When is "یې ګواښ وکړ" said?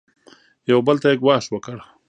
1.11-1.77